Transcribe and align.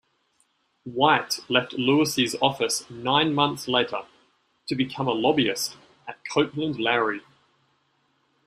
White 0.95 1.41
left 1.47 1.73
Lewis' 1.73 2.33
office 2.41 2.89
nine 2.89 3.35
months 3.35 3.67
later, 3.67 4.01
to 4.67 4.73
become 4.73 5.07
a 5.07 5.11
lobbyist 5.11 5.77
at 6.07 6.17
Copeland 6.27 6.79
Lowery. 6.79 7.21